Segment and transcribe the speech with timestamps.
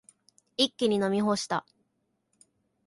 [0.57, 1.63] 一気に飲み干した。